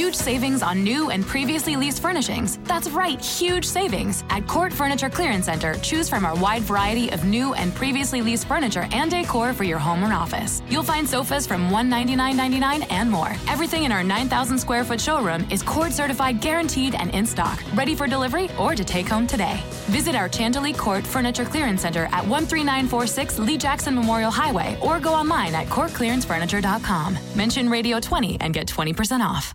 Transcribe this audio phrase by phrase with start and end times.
[0.00, 2.58] huge savings on new and previously leased furnishings.
[2.64, 4.24] That's right, huge savings.
[4.30, 8.46] At Court Furniture Clearance Center, choose from our wide variety of new and previously leased
[8.46, 10.62] furniture and decor for your home or office.
[10.70, 13.30] You'll find sofas from $199.99 and more.
[13.46, 17.94] Everything in our 9,000 square foot showroom is Court certified, guaranteed, and in stock, ready
[17.94, 19.60] for delivery or to take home today.
[19.90, 25.12] Visit our Chantilly Court Furniture Clearance Center at 13946 Lee Jackson Memorial Highway or go
[25.12, 27.18] online at courtclearancefurniture.com.
[27.36, 29.54] Mention Radio 20 and get 20% off.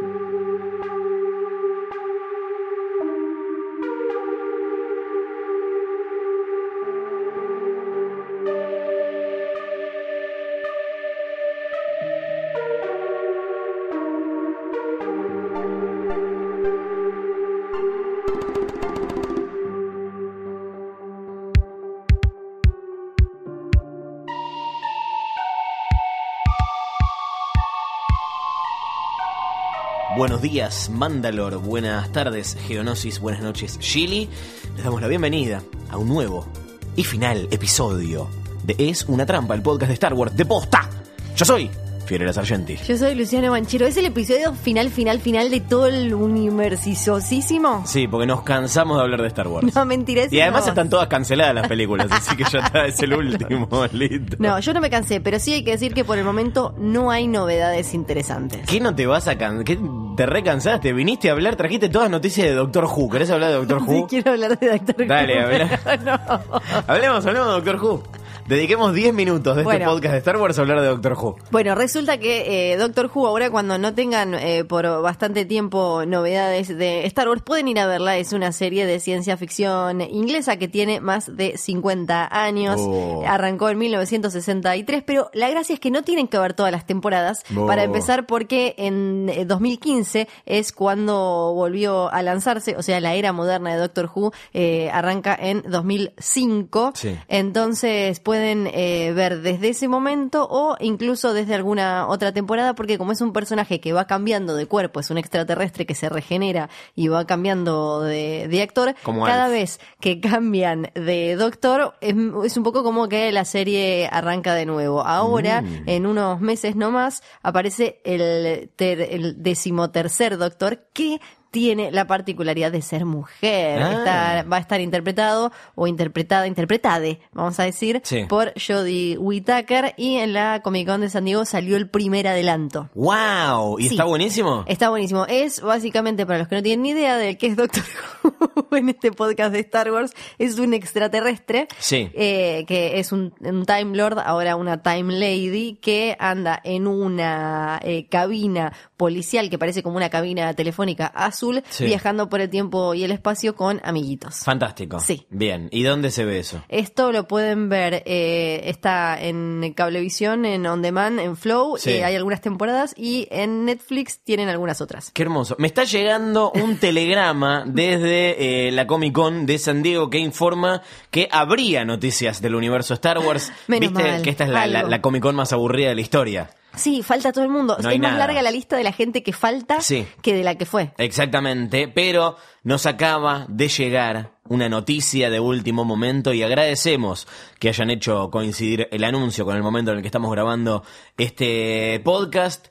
[30.31, 31.57] Buenos días, Mandalor.
[31.57, 33.19] Buenas tardes, Geonosis.
[33.19, 34.29] Buenas noches, Chili.
[34.77, 36.47] Les damos la bienvenida a un nuevo
[36.95, 38.29] y final episodio
[38.63, 40.89] de Es una trampa, el podcast de Star Wars de posta.
[41.35, 41.69] Yo soy
[42.05, 42.75] Fiorella Sargenti.
[42.87, 43.85] Yo soy Luciano Banchero.
[43.87, 47.83] ¿Es el episodio final, final, final de todo el universisosísimo?
[47.85, 49.67] Sí, porque nos cansamos de hablar de Star Wars.
[49.75, 50.23] No, mentira.
[50.29, 50.69] y además no.
[50.69, 54.35] están todas canceladas las películas, así que ya está, es el último, listo.
[54.39, 57.09] No, yo no me cansé, pero sí hay que decir que por el momento no
[57.11, 58.65] hay novedades interesantes.
[58.67, 59.63] ¿Qué no te vas a cansar?
[59.63, 59.79] ¿Qué
[60.17, 60.91] te recansaste?
[60.93, 63.09] Viniste a hablar, trajiste todas noticias de Doctor Who.
[63.09, 64.07] ¿Querés hablar de Doctor Sí Who?
[64.07, 65.79] quiero hablar de Doctor Dale, Who, habla.
[65.83, 66.61] pero no.
[66.87, 68.03] Hablemos, hablemos de Doctor Who.
[68.47, 71.37] Dediquemos 10 minutos de este podcast de Star Wars a hablar de Doctor Who.
[71.51, 76.67] Bueno, resulta que eh, Doctor Who ahora cuando no tengan eh, por bastante tiempo novedades
[76.67, 78.17] de Star Wars pueden ir a verla.
[78.17, 82.75] Es una serie de ciencia ficción inglesa que tiene más de 50 años.
[82.79, 83.23] Oh.
[83.25, 87.43] Arrancó en 1963, pero la gracia es que no tienen que ver todas las temporadas.
[87.55, 87.67] Oh.
[87.67, 93.31] Para empezar porque en eh, 2015 es cuando volvió a lanzarse, o sea, la era
[93.33, 96.91] moderna de Doctor Who eh, arranca en 2005.
[96.95, 97.17] Sí.
[97.27, 103.11] Entonces pueden eh, ver desde ese momento o incluso desde alguna otra temporada, porque como
[103.11, 107.09] es un personaje que va cambiando de cuerpo, es un extraterrestre que se regenera y
[107.09, 109.53] va cambiando de, de actor, Como cada Alf.
[109.53, 112.15] vez que cambian de doctor, es,
[112.45, 115.01] es un poco como que la serie arranca de nuevo.
[115.01, 115.83] Ahora, Mm.
[115.89, 121.19] en unos meses nomás, aparece el, ter- el decimotercer doctor que
[121.51, 123.81] tiene la particularidad de ser mujer.
[123.83, 123.91] Ah.
[123.91, 128.23] Está- va a estar interpretado o interpretada, interpretade, vamos a decir, Sí.
[128.27, 132.89] por Jodie Whittaker y en la Comic Con de San Diego salió el primer adelanto.
[132.95, 133.79] ¡Wow!
[133.79, 133.95] ¿Y Sí.
[133.95, 134.63] está buenísimo?
[134.67, 135.25] Está buenísimo.
[135.27, 137.83] Es básicamente, para los que no tienen ni idea de qué es Doctor
[138.69, 142.09] Who en este podcast de Star Wars, es un extraterrestre Sí.
[142.13, 147.79] eh, que es un, un Time Lord, ahora una Time Lady, que anda en una
[147.83, 151.85] eh, cabina policial que parece como una cabina telefónica azul, Sí.
[151.85, 154.35] viajando por el tiempo y el espacio con amiguitos.
[154.43, 154.99] Fantástico.
[154.99, 155.25] Sí.
[155.31, 155.69] Bien.
[155.71, 156.61] ¿Y dónde se ve eso?
[156.69, 161.89] Esto lo pueden ver, eh, está en Cablevisión, en On Demand, en Flow, Sí.
[161.93, 165.09] eh, hay algunas temporadas y en Netflix tienen algunas otras.
[165.15, 165.55] Qué hermoso.
[165.57, 170.83] Me está llegando un telegrama desde eh, la Comic Con de San Diego que informa
[171.09, 173.51] que habría noticias del universo Star Wars.
[173.65, 176.51] Menos Viste mal, que esta es la, la Comic Con más aburrida de la historia.
[176.75, 177.73] Sí, falta todo el mundo.
[177.75, 178.27] No es hay más nada.
[178.27, 180.07] larga la lista de la gente que falta Sí.
[180.21, 180.93] que de la que fue.
[180.97, 187.27] Exactamente, pero nos acaba de llegar una noticia de último momento y agradecemos
[187.59, 190.83] que hayan hecho coincidir el anuncio con el momento en el que estamos grabando
[191.17, 192.67] este podcast.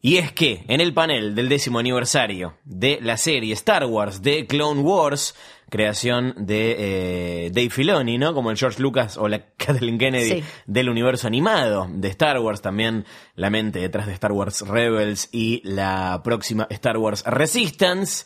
[0.00, 4.46] Y es que en el panel del décimo aniversario de la serie Star Wars de
[4.46, 5.34] Clone Wars,
[5.70, 6.76] creación de
[7.46, 8.34] eh, Dave Filoni, ¿no?
[8.34, 10.44] Como el George Lucas o la Kathleen Kennedy Sí.
[10.66, 15.60] del universo animado de Star Wars, también la mente detrás de Star Wars Rebels y
[15.64, 18.24] la próxima Star Wars Resistance,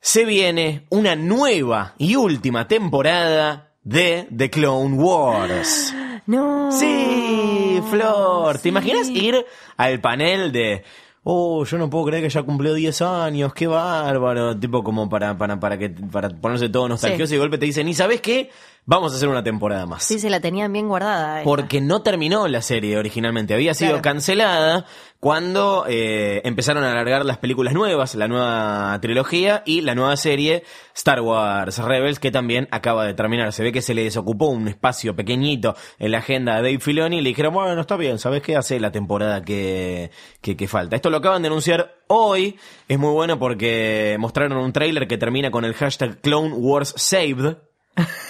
[0.00, 5.94] se viene una nueva y última temporada de The Clone Wars.
[6.26, 6.70] No.
[6.70, 8.58] Sí, Flor.
[8.58, 9.46] ¿Te imaginas ir
[9.78, 10.84] al panel de...
[11.30, 14.56] Oh, yo no puedo creer que ya cumplió 10 años, qué bárbaro.
[14.58, 17.34] Tipo como para, para, para, que, para ponerse todo nostalgioso Sí.
[17.34, 18.50] y de golpe te dicen, ¿y sabes qué?
[18.84, 20.02] Vamos a hacer una temporada más.
[20.04, 21.40] Sí, se la tenían bien guardada.
[21.40, 21.44] esta.
[21.44, 24.02] Porque no terminó la serie originalmente, había sido Claro.
[24.02, 24.86] cancelada
[25.20, 30.62] cuando eh, empezaron a alargar las películas nuevas, la nueva trilogía y la nueva serie
[30.94, 33.52] Star Wars Rebels, que también acaba de terminar.
[33.52, 37.18] Se ve que se le desocupó un espacio pequeñito en la agenda de Dave Filoni
[37.18, 38.56] y le dijeron, bueno, está bien, ¿sabes qué?
[38.56, 40.10] Hace la temporada que,
[40.40, 40.96] que, que falta.
[40.96, 42.56] Esto lo acaban de anunciar hoy
[42.88, 47.56] es muy bueno porque mostraron un tráiler que termina con el hashtag Clone Wars Saved.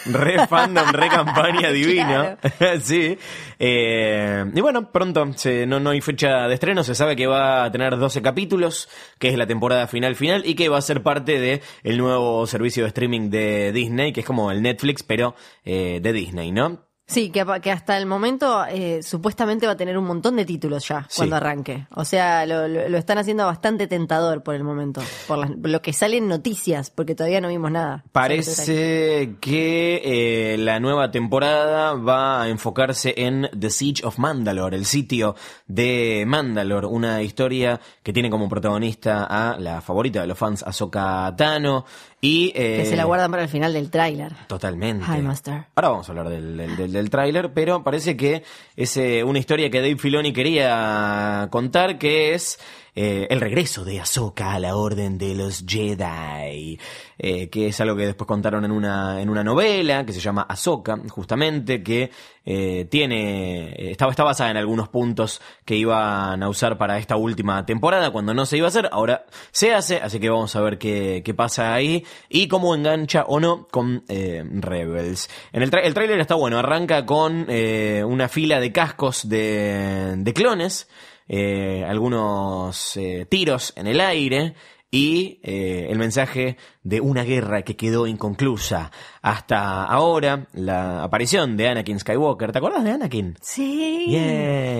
[0.06, 2.38] Re fandom, re campaña divina.
[2.82, 3.18] sí.
[3.58, 7.64] Eh, y bueno, pronto, se- no, no hay fecha de estreno, se sabe que va
[7.64, 8.88] a tener 12 capítulos,
[9.18, 12.46] que es la temporada final final, y que va a ser parte de el nuevo
[12.46, 15.34] servicio de streaming de Disney, que es como el Netflix, pero
[15.64, 16.87] eh, de Disney, ¿no?
[17.10, 20.86] Sí, que, que hasta el momento eh, supuestamente va a tener un montón de títulos
[20.86, 21.16] ya Sí.
[21.16, 21.86] cuando arranque.
[21.94, 25.00] O sea, lo, lo- lo están haciendo bastante tentador por el momento.
[25.26, 28.04] Por las- lo que sale en noticias, porque todavía no vimos nada.
[28.12, 34.84] Parece que eh, la nueva temporada va a enfocarse en The Siege of Mandalore, el
[34.84, 35.34] sitio
[35.66, 41.34] de Mandalore, una historia que tiene como protagonista a la favorita de los fans, Ahsoka
[41.36, 41.86] Tano,
[42.20, 42.48] y...
[42.54, 44.32] eh, Que se la guardan para el final del tráiler.
[44.48, 45.04] Totalmente.
[45.08, 45.64] Hi, Master.
[45.74, 48.42] Ahora vamos a hablar del, del, del, del tráiler, pero parece que
[48.76, 52.58] es eh, una historia que Dave Filoni quería contar, que es
[52.94, 56.78] eh, el regreso de Ahsoka a la Orden de los Jedi,
[57.18, 60.46] eh, que es algo que después contaron en una, en una novela que se llama
[60.48, 62.10] Ahsoka, justamente, que
[62.44, 67.64] eh, tiene, estaba, está basada en algunos puntos que iban a usar para esta última
[67.66, 70.78] temporada, cuando no se iba a hacer, ahora se hace, así que vamos a ver
[70.78, 75.28] qué, qué pasa ahí y cómo engancha o no con Rebels.
[75.52, 80.32] En el, tra- el tráiler está bueno, arranca con una fila de cascos de, de
[80.32, 80.88] clones,
[81.28, 84.54] eh, algunos eh, tiros en el aire
[84.90, 88.90] y eh, el mensaje de una guerra que quedó inconclusa
[89.20, 92.52] hasta ahora, la aparición de Anakin Skywalker.
[92.52, 93.36] ¿Te acuerdas de Anakin?
[93.42, 94.06] Sí.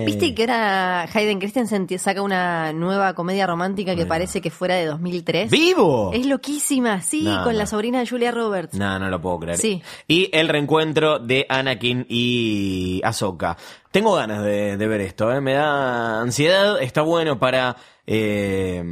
[0.06, 4.86] ¿Viste que ahora Hayden Christensen saca una nueva comedia romántica que parece que fuera de
[4.86, 5.50] 2003?
[5.50, 6.12] ¡Vivo!
[6.14, 7.58] Es loquísima, sí, No, con no.
[7.58, 8.78] la sobrina de Julia Roberts.
[8.78, 9.58] No, no lo puedo creer.
[9.58, 9.82] Sí.
[10.06, 13.58] Y el reencuentro de Anakin y Ahsoka.
[13.90, 15.40] Tengo ganas de, de ver esto, ¿eh?
[15.42, 17.76] me da ansiedad, está bueno para
[18.10, 18.82] eh,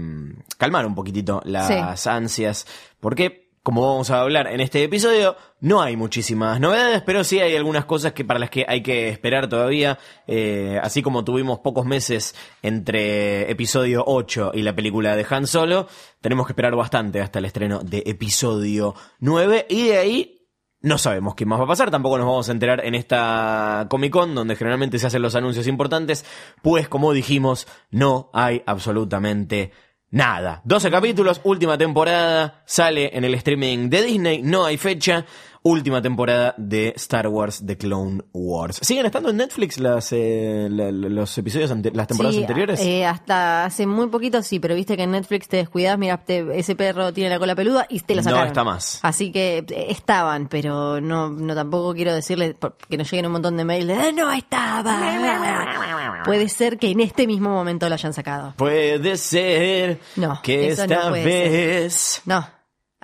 [0.58, 2.66] calmar un poquitito las ansias,
[3.00, 7.56] porque como vamos a hablar en este episodio, no hay muchísimas novedades, pero sí hay
[7.56, 9.98] algunas cosas que para las que hay que esperar todavía,
[10.28, 15.88] eh, así como tuvimos pocos meses entre episodio 8 y la película de Han Solo,
[16.20, 20.36] tenemos que esperar bastante hasta el estreno de episodio 9 y de ahí
[20.81, 24.12] no sabemos qué más va a pasar, tampoco nos vamos a enterar en esta Comic
[24.12, 26.25] Con, donde generalmente se hacen los anuncios importantes,
[26.62, 29.73] pues como dijimos, no hay absolutamente
[30.11, 30.62] nada.
[30.64, 35.26] 12 capítulos, última temporada, sale en el streaming de Disney, no hay fecha,
[35.68, 38.78] última temporada de Star Wars The Clone Wars.
[38.82, 42.80] ¿Siguen estando en Netflix las, eh, la- los episodios, ante- las temporadas Sí, anteriores?
[42.80, 46.46] eh, hasta hace muy poquito sí, pero viste que en Netflix te descuidas, mira, te-
[46.58, 48.46] ese perro tiene la cola peluda y te la No sacaron.
[48.48, 49.00] está más.
[49.02, 52.54] Así que eh, estaban, pero no, no tampoco quiero decirles
[52.88, 56.22] que nos lleguen un montón de mails de "Ah, no estaba.
[56.24, 58.54] Puede ser que en este mismo momento lo hayan sacado.
[58.56, 61.50] Puede ser No, que eso no esta puede ser.
[61.50, 62.22] vez...
[62.24, 62.56] No.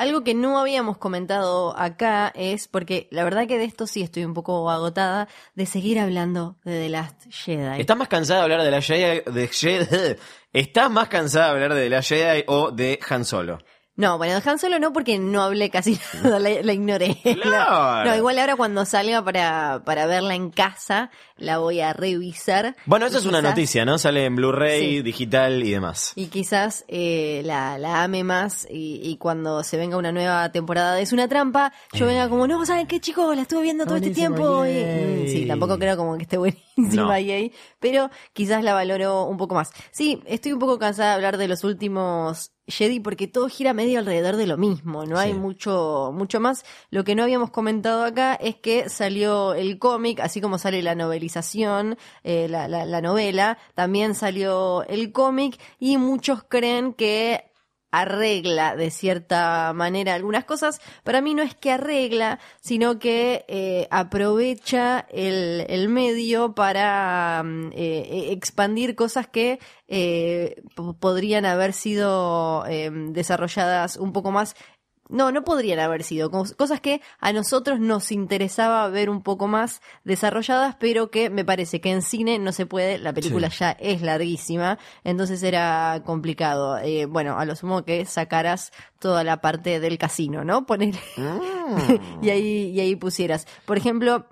[0.02, 4.24] Algo que no habíamos comentado acá es porque la verdad que de esto sí estoy
[4.24, 7.80] un poco agotada de seguir hablando de The Last Jedi.
[7.80, 9.22] ¿Estás más cansada de hablar de la Jedi?
[9.30, 10.16] De Jedi?
[10.52, 13.58] ¿Estás más cansada de hablar de la Jedi o de Han Solo?
[13.94, 17.18] No, bueno, de Han Solo no porque no hablé casi nada, la, la ignoré.
[17.22, 18.04] Claro.
[18.04, 22.74] No, no, igual ahora cuando salga para, para verla en casa, la voy a revisar.
[22.86, 23.98] Bueno, esa Y es una noticia, ¿no?
[23.98, 25.02] Sale en Blu-ray, Sí.
[25.02, 26.12] digital y demás.
[26.16, 30.94] Y quizás eh, la, la ame más y, y cuando se venga una nueva temporada
[30.94, 33.36] de Es una trampa, yo venga como, no, ¿saben qué, chicos?
[33.36, 34.64] La estuve viendo todo este tiempo.
[34.64, 37.18] Y, mm, sí, tampoco creo como que esté buenísima No.
[37.18, 39.70] yay, pero quizás la valoro un poco más.
[39.90, 43.98] Sí, estoy un poco cansada de hablar de los últimos Jedi porque todo gira medio
[43.98, 46.64] alrededor de lo mismo, no hay mucho, mucho más.
[46.90, 50.94] Lo que no habíamos comentado acá es que salió el cómic, así como sale la
[50.94, 57.44] novelización, eh, la, la- la novela, también salió el cómic y muchos creen que
[57.92, 60.80] arregla de cierta manera algunas cosas.
[61.04, 67.66] Para mí no es que arregla, sino que eh, aprovecha el, el medio para mm,
[67.72, 74.56] eh, eh, expandir cosas que eh, po- podrían haber sido eh, desarrolladas un poco más
[75.12, 79.46] no, no podrían haber sido cos- cosas que a nosotros nos interesaba ver un poco
[79.46, 83.58] más desarrolladas, pero que me parece que en cine no se puede, la película Sí.
[83.60, 86.78] ya es larguísima, entonces era complicado.
[86.78, 90.66] Eh, bueno, a lo sumo que sacaras toda la parte del casino, ¿no?
[90.66, 90.94] Poner
[92.22, 93.46] y ahí y ahí pusieras.
[93.64, 94.26] Por ejemplo,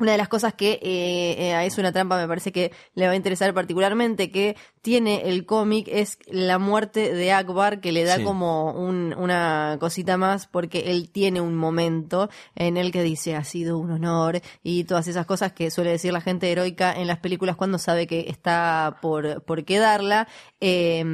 [0.00, 3.12] Una de las cosas que eh, eh, es una trampa, me parece que le va
[3.12, 8.16] a interesar particularmente, que tiene el cómic, es la muerte de Akbar, que le da
[8.16, 8.22] Sí.
[8.24, 13.42] como un- una cosita más, porque él tiene un momento en el que dice, ha
[13.44, 17.18] sido un honor, y todas esas cosas que suele decir la gente heroica en las
[17.18, 20.28] películas cuando sabe que está por, por quedarla.
[20.60, 21.04] Eh,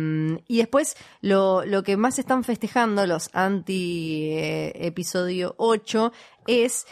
[0.46, 3.30] y después, lo, lo que más están festejando los
[4.44, 6.12] anti-episodio 8
[6.46, 6.86] es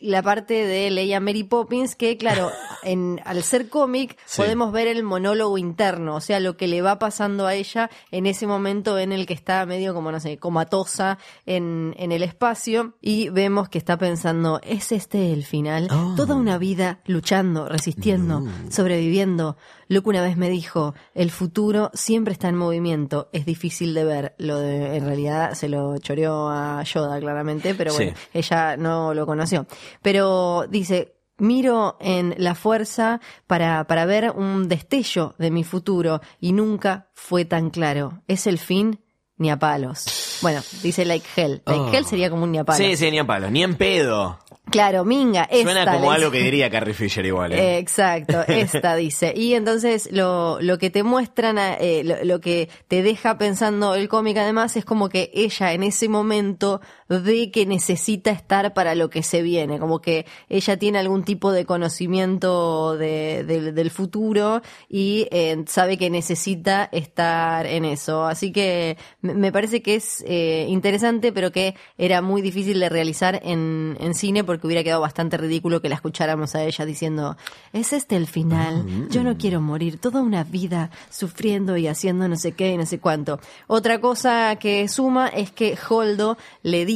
[0.00, 2.50] la parte de Leia Mary Poppins, que claro,
[2.82, 4.42] en, al ser cómic Sí.
[4.42, 8.26] podemos ver el monólogo interno, o sea, lo que le va pasando a ella en
[8.26, 12.94] ese momento en el que está medio como, no sé, comatosa en, en el espacio
[13.00, 15.88] y vemos que está pensando, ¿es este el final?
[15.90, 16.14] Oh.
[16.16, 19.56] Toda una vida luchando, resistiendo, sobreviviendo.
[19.88, 24.04] Lo que una vez me dijo, el futuro siempre está en movimiento, es difícil de
[24.04, 24.34] ver.
[24.36, 28.28] Lo de, en realidad se lo choreó a Yoda claramente, pero bueno, Sí.
[28.34, 29.66] ella no lo conoció.
[30.02, 36.52] Pero dice, miro en la fuerza para, para ver un destello de mi futuro y
[36.52, 38.22] nunca fue tan claro.
[38.28, 39.00] ¿Es el fin?
[39.38, 40.38] Ni a palos.
[40.40, 41.62] Bueno, dice like hell.
[41.66, 41.92] Like Oh.
[41.92, 42.78] hell sería como un ni a palos.
[42.86, 44.38] Sí, sí, ni a palos, ni en pedo.
[44.70, 45.44] Claro, minga.
[45.44, 47.52] Esta, Suena como algo que diría Carrie Fisher igual.
[47.52, 47.58] ¿eh?
[47.76, 49.32] Eh, Exacto, esta dice.
[49.36, 54.08] Y entonces lo, lo que te muestran, eh, lo, lo que te deja pensando el
[54.08, 59.10] cómic además es como que ella en ese momento ve que necesita estar para lo
[59.10, 64.62] que se viene, como que ella tiene algún tipo de conocimiento de- del- del futuro
[64.88, 68.24] y eh, sabe que necesita estar en eso.
[68.24, 72.88] Así que me me parece que es eh, interesante, pero que era muy difícil de
[72.88, 77.36] realizar en, en cine porque hubiera quedado bastante ridículo que la escucháramos a ella diciendo,
[77.72, 78.84] ¿es este el final?
[79.10, 82.86] Yo no quiero morir toda una vida sufriendo y haciendo no sé qué y no
[82.86, 83.38] sé cuánto.
[83.68, 86.95] Otra cosa que suma es que Holdo le dice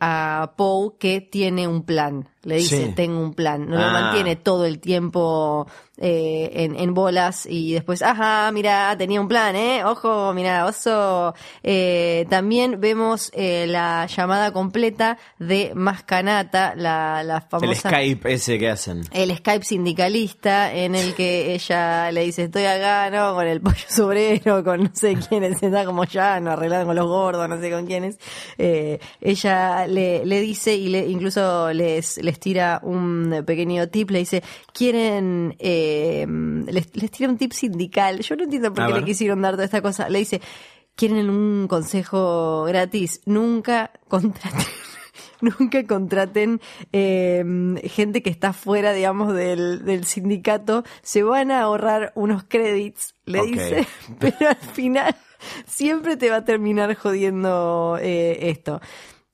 [0.00, 2.28] a Poe que tiene un plan.
[2.42, 2.92] Le dice, Sí.
[2.94, 3.68] tengo un plan.
[3.68, 3.92] No lo Ah.
[3.92, 5.66] mantiene todo el tiempo
[6.02, 9.84] eh, en, en bolas y después, ajá, mira, tenía un plan, ¿eh?
[9.84, 11.34] Ojo, mira, oso.
[11.62, 17.90] Eh, también vemos eh, la llamada completa de Mascanata, la, la El famosa...
[17.90, 19.02] Skype ese que hacen.
[19.12, 23.34] El Skype sindicalista en el que ella le dice estoy acá, ¿no?
[23.34, 27.06] Con el pollo sobrero, con no sé quiénes, está como ya, no arreglado con los
[27.06, 28.18] gordos, no sé con quiénes.
[29.20, 34.42] Ella le, le dice y le, incluso les, les tira un pequeño tip, le dice,
[34.72, 36.26] quieren, eh,
[36.66, 38.20] les, les tira un tip sindical.
[38.20, 40.08] Yo no entiendo por A qué le quisieron dar toda esta cosa.
[40.08, 40.40] Le dice,
[40.94, 44.66] quieren un consejo gratis, nunca contraten
[45.40, 46.60] nunca contraten
[46.92, 47.44] eh,
[47.84, 53.42] gente que está fuera, digamos, del, del sindicato, se van a ahorrar unos créditos, le
[53.42, 53.86] dice,
[54.18, 55.16] pero al final
[55.66, 58.80] siempre te va a terminar jodiendo eh, esto.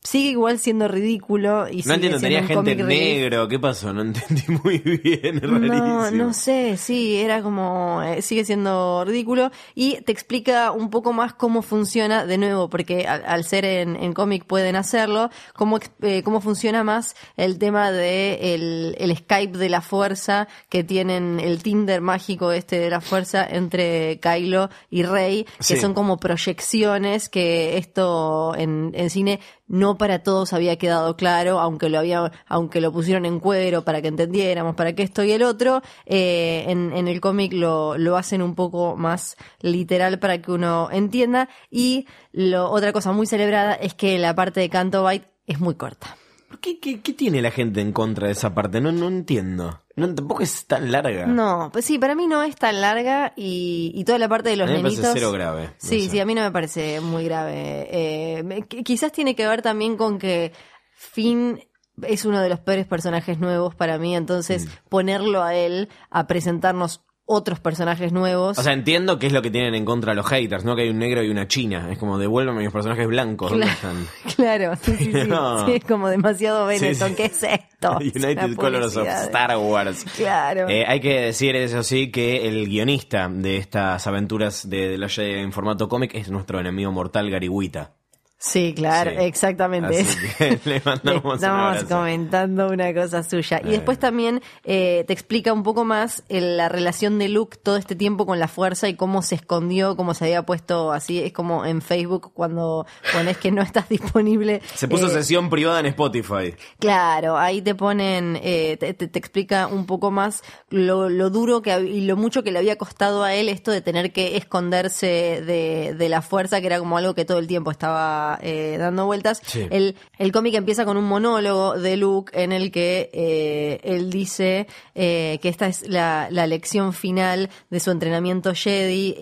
[0.07, 3.49] Sigue igual siendo ridículo y No entiendo, tenía gente negro.
[3.49, 3.93] ¿Qué pasó?
[3.93, 5.37] No entendí muy bien.
[5.37, 6.11] es No, rarísimo.
[6.13, 11.33] no sé, sí, era como, eh, sigue siendo ridículo y te explica un poco más
[11.35, 16.23] cómo funciona, de nuevo, porque al, al ser en, en cómic pueden hacerlo, cómo, eh,
[16.23, 21.63] cómo funciona más el tema de el, el Skype de la fuerza que tienen el
[21.65, 25.77] Tinder mágico este de la fuerza entre Kylo y Rey, que Sí.
[25.79, 31.89] son como proyecciones que esto en, en cine no para todos había quedado claro, aunque
[31.89, 35.43] lo había, aunque lo pusieron en cuero para que entendiéramos para qué esto y el
[35.43, 40.53] otro, eh, en, en el cómic lo, lo hacen un poco más literal para que
[40.53, 41.49] uno entienda.
[41.71, 45.75] Y lo, otra cosa muy celebrada es que la parte de Canto Byte es muy
[45.75, 46.17] corta.
[46.61, 48.81] ¿Qué, qué, qué tiene la gente en contra de esa parte?
[48.81, 49.83] No, no entiendo.
[49.97, 51.27] No, tampoco es tan larga.
[51.27, 54.57] No, pues sí, para mí no es tan larga y, y toda la parte de
[54.57, 55.19] los A mí me parece nenitos.
[55.19, 56.11] cero grave, no Sí, sé.
[56.11, 57.89] sí, a mí no me parece muy grave.
[57.91, 60.53] Eh, quizás tiene que ver también con que
[60.93, 61.61] Finn
[62.03, 64.89] es uno de los peores personajes nuevos para mí, entonces Mm.
[64.91, 68.57] ponerlo a él a presentarnos otros personajes nuevos.
[68.59, 70.77] O sea, entiendo qué es lo que tienen en contra los haters, ¿no?
[70.77, 71.89] Que hay un negro y una china.
[71.91, 73.51] Es como, devuélveme mis personajes blancos.
[73.51, 73.99] ¿Dónde Claro.
[73.99, 74.35] están?
[74.37, 75.67] claro, sí, sí, sí, No.
[75.67, 77.09] sí, es como demasiado Benetton.
[77.11, 77.15] sí.
[77.17, 77.99] ¿Qué es esto?
[78.01, 79.07] Es United Colors of.
[79.09, 80.05] Star Wars.
[80.17, 80.69] Claro.
[80.69, 85.15] Eh, hay que decir, eso sí, que el guionista de estas aventuras de, de los
[85.15, 87.93] Jedi en formato cómic es nuestro enemigo mortal Gary Wita.
[88.39, 89.17] Sí, claro, Sí.
[89.21, 90.01] exactamente.
[90.01, 93.63] Así que le mandamos estamos comentando una cosa suya.
[93.65, 97.77] Y después también eh, te explica un poco más eh, la relación de Luke todo
[97.79, 101.19] este tiempo con la fuerza y cómo se escondió, cómo se había puesto así.
[101.23, 104.61] Es como en Facebook cuando pones que no estás disponible.
[104.75, 106.55] Se puso eh, sesión privada en Spotify.
[106.79, 111.63] Claro, ahí te ponen, eh, te, te- te explica un poco más lo, lo duro
[111.63, 115.07] que y lo mucho que le había costado a él esto de tener que esconderse
[115.47, 118.77] de, de la fuerza, que era como algo que todo el tiempo estaba estaba eh,
[118.79, 119.41] dando vueltas.
[119.45, 119.67] Sí.
[119.71, 124.67] El, el cómic empieza con un monólogo de Luke en el que eh, él dice
[124.95, 129.15] eh, que esta es la, la lección final de su entrenamiento Jedi,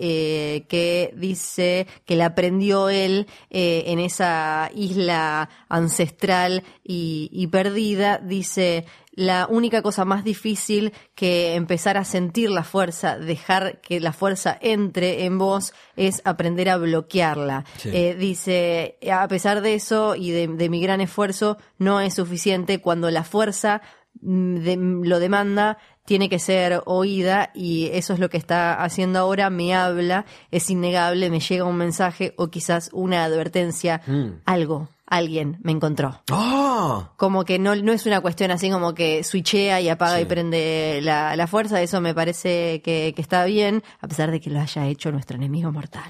[0.67, 8.17] que dice que la aprendió él en esa isla ancestral y, y perdida.
[8.17, 8.85] Dice,
[9.17, 14.57] la única cosa más difícil que empezar a sentir la fuerza, dejar que la fuerza
[14.61, 17.63] entre en vos, es aprender a bloquearla.
[17.77, 17.89] Sí.
[17.93, 22.79] Eh, dice, a pesar de eso y de, de mi gran esfuerzo, no es suficiente
[22.81, 23.81] cuando la fuerza
[24.21, 29.17] mm, de- lo demanda, tiene que ser oída y eso es lo que está haciendo
[29.19, 34.41] ahora, me habla, es innegable, me llega un mensaje o quizás una advertencia, Mm.
[34.45, 37.09] algo, alguien me encontró ¡Oh!
[37.17, 40.21] como que no, no es una cuestión así como que switchea y apaga Sí.
[40.23, 44.39] y prende la, la fuerza, eso me parece que, que está bien, a pesar de
[44.41, 46.09] que lo haya hecho nuestro enemigo mortal.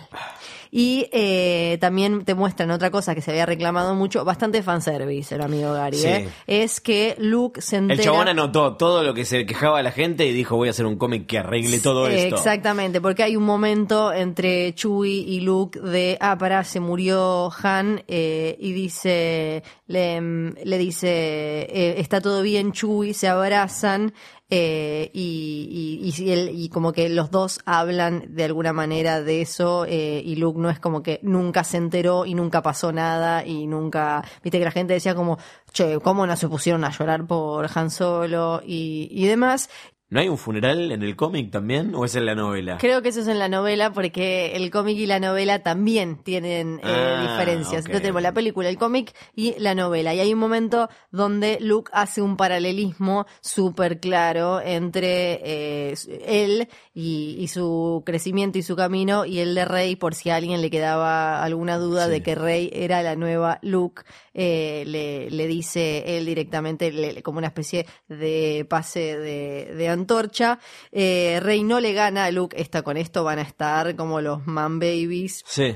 [0.77, 5.39] Y eh, también te muestran otra cosa que se había reclamado mucho, bastante fanservice el
[5.41, 6.07] amigo Gary, Sí.
[6.07, 6.27] ¿eh?
[6.47, 7.97] es que Luke se entera...
[8.01, 10.85] El chabón anotó todo lo que se quejaba la gente y dijo voy a hacer
[10.85, 12.35] un cómic que arregle todo Eh, esto.
[12.35, 18.03] Exactamente, porque hay un momento entre Chewie y Luke de, ah, pará, se murió Han,
[18.09, 20.19] eh, y dice, le,
[20.61, 24.13] le dice, eh, está todo bien Chewie, se abrazan,
[24.49, 29.41] eh, y, y, y, él- y como que los dos hablan de alguna manera de
[29.41, 33.45] eso, eh, y Luke no es como que nunca se enteró y nunca pasó nada,
[33.45, 35.37] y nunca, viste que la gente decía como,
[35.73, 38.61] che, ¿cómo no se pusieron a llorar por Han Solo?
[38.65, 39.69] y, y demás.
[40.15, 42.77] ¿No hay un funeral en el cómic también o es en la novela?
[42.77, 46.79] Creo que eso es en la novela porque el cómic y la novela también tienen
[46.79, 47.81] eh, Ah, diferencias.
[47.81, 47.87] ok.
[47.87, 50.13] Entonces tenemos la película, el cómic y la novela.
[50.15, 55.95] Y hay un momento donde Luke hace un paralelismo súper claro entre eh,
[56.25, 60.37] él y, y su crecimiento y su camino y el de Rey, por si a
[60.37, 62.11] alguien le quedaba alguna duda Sí.
[62.11, 64.03] de que Rey era la nueva Luke,
[64.33, 70.59] eh, le, le dice él directamente le- como una especie de pase de, de antorcha.
[70.91, 74.45] Eh, Rey no le gana a Luke, está con esto, van a estar como los
[74.45, 75.75] man babies Sí.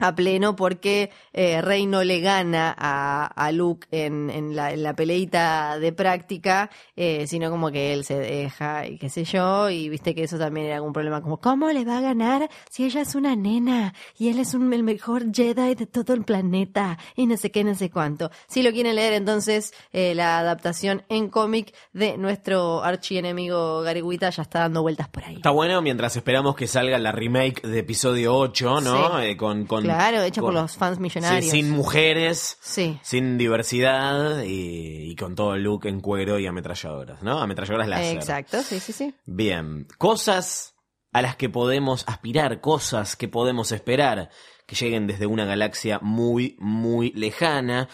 [0.00, 4.82] A pleno porque eh, Rey no le gana a, a Luke en, en, la, en
[4.82, 9.70] la peleita de práctica, eh, sino como que él se deja y qué sé yo,
[9.70, 12.84] y viste que eso también era algún problema, como ¿cómo le va a ganar si
[12.84, 16.98] ella es una nena y él es un, el mejor Jedi de todo el planeta
[17.16, 18.30] y no sé qué, no sé cuánto?
[18.48, 24.42] Si lo quieren leer entonces eh, la adaptación en cómic de nuestro archienemigo Gariguita ya
[24.42, 25.36] está dando vueltas por ahí.
[25.36, 29.18] Está bueno mientras esperamos que salga la remake de episodio 8, ¿no?
[29.18, 29.26] Sí.
[29.26, 31.50] Eh, con, con, Claro, hecha por los fans sí, millonarios.
[31.50, 32.98] sin mujeres, Sí.
[33.02, 37.40] sin diversidad y, y con todo el look en cuero y ametralladoras, ¿no?
[37.40, 38.16] Ametralladoras láser.
[38.16, 39.14] Exacto, sí, sí, sí.
[39.26, 40.74] Bien, cosas
[41.12, 44.30] a las que podemos aspirar, cosas que podemos esperar
[44.66, 47.88] que lleguen desde una galaxia muy, muy lejana.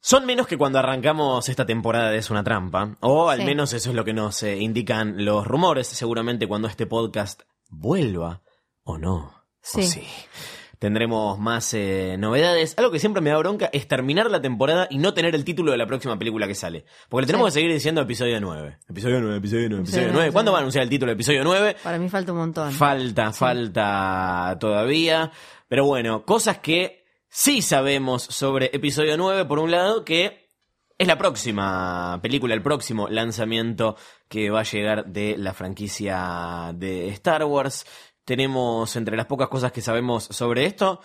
[0.00, 3.44] Son menos que cuando arrancamos esta temporada de Es una trampa, o al Sí.
[3.44, 8.42] menos eso es lo que nos eh, indican los rumores, seguramente cuando este podcast vuelva,
[8.84, 9.80] o no, Sí.
[9.80, 10.06] o sí.
[10.78, 12.74] Tendremos más eh, novedades.
[12.78, 15.72] Algo que siempre me da bronca es terminar la temporada y no tener el título
[15.72, 16.84] de la próxima película que sale.
[17.08, 17.58] Porque le tenemos Sí.
[17.58, 18.78] que seguir diciendo episodio 9.
[18.88, 20.12] Episodio 9, episodio 9, episodio Episodio 9.
[20.14, 20.52] nueve, ¿Cuándo sí.
[20.52, 21.76] va a anunciar el título de episodio 9?
[21.82, 22.72] Para mí falta un montón.
[22.72, 25.32] Falta, falta todavía.
[25.68, 30.48] Pero bueno, cosas que sí sabemos sobre episodio 9, por un lado, que
[30.96, 33.96] es la próxima película, el próximo lanzamiento
[34.28, 37.84] que va a llegar de la franquicia de Star Wars.
[38.28, 41.00] Tenemos entre las pocas cosas que sabemos sobre esto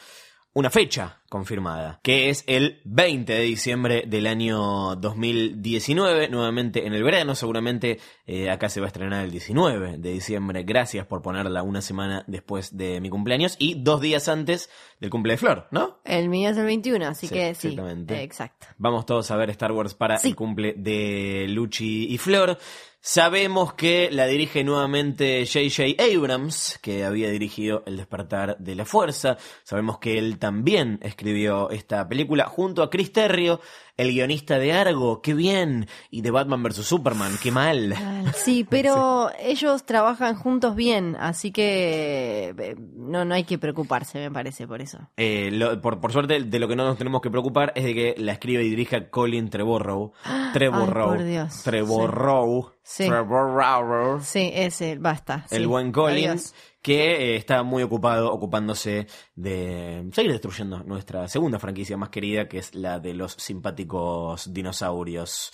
[0.55, 7.01] una fecha confirmada, que es el 20 de diciembre del año 2019, nuevamente en el
[7.01, 11.63] verano, seguramente eh, acá se va a estrenar el 19 de diciembre, gracias por ponerla
[11.63, 15.99] una semana después de mi cumpleaños y dos días antes del cumple de Flor, ¿no?
[16.03, 17.69] El mío es el 21, así Sí, que sí.
[17.69, 18.21] exactamente.
[18.21, 18.67] exacto.
[18.77, 20.27] Vamos todos a ver Star Wars para Sí.
[20.27, 22.57] el cumple de Luchi y Flor.
[23.05, 26.01] Sabemos que la dirige nuevamente J.J.
[26.01, 29.35] Abrams, que había dirigido El despertar de la fuerza.
[29.65, 33.59] Sabemos que él también escribió esta película junto a Chris Terrio,
[33.97, 36.77] el guionista de Argo, qué bien, y de Batman vs.
[36.85, 37.95] Superman, qué mal.
[38.33, 44.31] Sí, pero ellos trabajan juntos bien, así que eh, no, no hay que preocuparse, me
[44.31, 44.97] parece, por eso.
[45.17, 47.93] Eh, lo- por, por suerte, de lo que no nos tenemos que preocupar es de
[47.93, 50.13] que la escribe y dirija Colin Trevorrow.
[50.53, 51.09] Trevorrow.
[51.09, 51.61] por Dios.
[51.63, 52.71] Trevorrow.
[52.83, 53.07] Sí.
[53.07, 54.19] Trevorrow.
[54.21, 55.45] Sí, ese, basta.
[55.51, 55.65] el sí.
[55.67, 56.53] buen Colin, Adiós.
[56.83, 62.59] Que eh, está muy ocupado ocupándose de seguir destruyendo nuestra segunda franquicia más querida, que
[62.59, 65.49] es la de los simpáticos dinosaurios.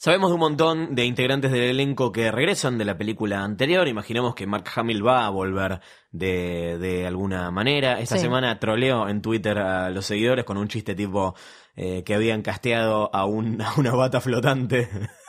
[0.00, 3.88] Sabemos de un montón de integrantes del elenco que regresan de la película anterior.
[3.88, 5.80] Imaginemos que Mark Hamill va a volver
[6.12, 7.98] de, de alguna manera.
[7.98, 8.22] Esta Sí.
[8.22, 11.34] semana troleó en Twitter a los seguidores con un chiste tipo
[11.74, 14.88] eh, que habían casteado a, un, a una bata flotante.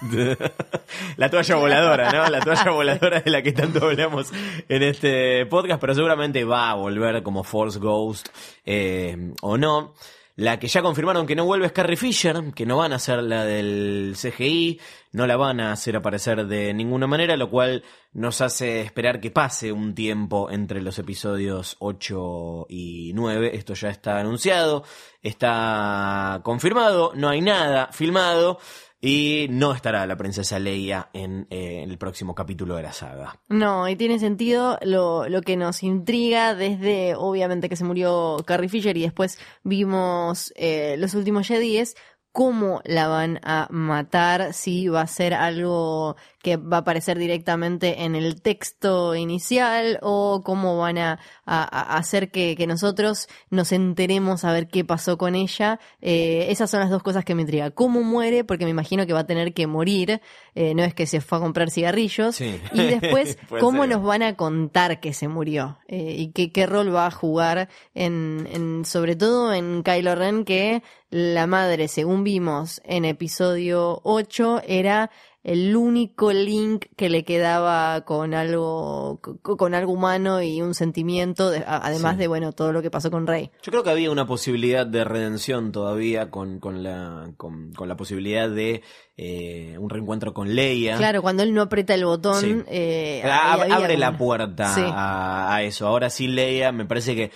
[1.16, 2.28] la toalla voladora, ¿no?
[2.28, 4.30] La toalla voladora de la que tanto hablamos
[4.68, 8.28] en este podcast, pero seguramente va a volver como Force Ghost
[8.64, 9.94] eh, o no.
[10.38, 13.20] La que ya confirmaron que no vuelve es Carrie Fisher, que no van a hacer
[13.24, 14.78] la del CGI,
[15.10, 19.32] no la van a hacer aparecer de ninguna manera, lo cual nos hace esperar que
[19.32, 23.50] pase un tiempo entre los episodios 8 y 9.
[23.56, 24.84] Esto ya está anunciado,
[25.22, 28.60] está confirmado, no hay nada filmado.
[29.00, 33.40] Y no estará la princesa Leia en, eh, el próximo capítulo de la saga.
[33.48, 38.68] No, y tiene sentido lo, lo que nos intriga desde, obviamente, que se murió Carrie
[38.68, 41.84] Fisher y después vimos eh, los últimos Jedi
[42.32, 48.04] cómo la van a matar, si va a ser algo que va a aparecer directamente
[48.04, 51.62] en el texto inicial o cómo van a, a-
[51.94, 55.80] a hacer que, que nosotros nos enteremos a ver qué pasó con ella.
[56.00, 57.72] Eh, esas son las dos cosas que me intrigan.
[57.72, 58.44] ¿Cómo muere?
[58.44, 60.20] Porque me imagino que va a tener que morir,
[60.54, 62.36] eh, no es que se fue a comprar cigarrillos.
[62.36, 62.60] Sí.
[62.72, 63.90] Y después, ¿cómo ser.
[63.96, 65.78] nos van a contar que se murió?
[65.88, 70.44] Eh, y qué, qué rol va a jugar en, en, sobre todo en Kylo Ren,
[70.44, 75.10] que la madre, según vimos en episodio 8, era
[75.50, 81.50] el único link que le quedaba con algo, co- con algo humano y un sentimiento,
[81.50, 82.18] de- además Sí.
[82.20, 83.50] de, bueno, todo lo que pasó con Rey.
[83.62, 87.96] Yo creo que había una posibilidad de redención todavía con, con, la, con, con la
[87.96, 88.82] posibilidad de
[89.16, 90.96] eh, un reencuentro con Leia.
[90.96, 92.62] Claro, cuando él no aprieta el botón, Sí.
[92.68, 94.82] eh, Ab- abre la puerta Sí.
[94.84, 95.86] a, a eso.
[95.88, 97.32] Ahora sí, Leia, me parece que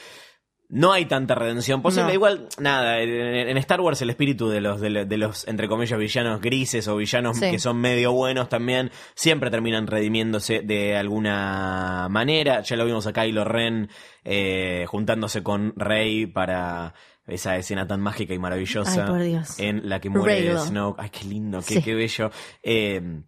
[0.74, 2.08] no hay tanta redención posible.
[2.08, 2.14] No.
[2.14, 6.40] Igual, nada, en, Star Wars el espíritu de los, de, de los, entre comillas, villanos
[6.40, 7.50] grises o villanos Sí.
[7.50, 12.62] que son medio buenos también, siempre terminan redimiéndose de alguna manera.
[12.62, 13.90] Ya lo vimos a Kylo Ren
[14.24, 16.94] eh, juntándose con Rey para
[17.26, 19.58] esa escena tan mágica y maravillosa Ay, por Dios.
[19.58, 20.58] en la que muere Reylo.
[20.64, 21.00] Snoke.
[21.02, 21.82] Ay, qué lindo, qué, Sí.
[21.82, 22.30] qué bello.
[22.62, 23.20] Eh,